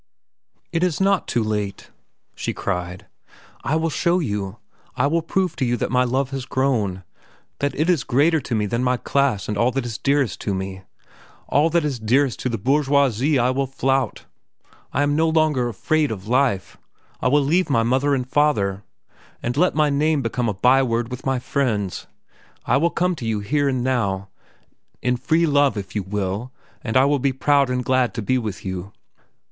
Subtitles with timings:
[0.71, 1.91] "It is not too late,"
[2.33, 3.05] she cried.
[3.63, 4.57] "I will show you.
[4.95, 7.03] I will prove to you that my love has grown,
[7.59, 10.55] that it is greater to me than my class and all that is dearest to
[10.55, 10.81] me.
[11.47, 14.25] All that is dearest to the bourgeoisie I will flout.
[14.91, 16.77] I am no longer afraid of life.
[17.21, 18.83] I will leave my father and mother,
[19.43, 22.07] and let my name become a by word with my friends.
[22.65, 24.29] I will come to you here and now,
[25.03, 26.51] in free love if you will,
[26.83, 28.93] and I will be proud and glad to be with you.